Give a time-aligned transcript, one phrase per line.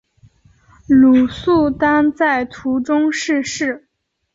[0.87, 3.87] 鲁速丹在途中逝世。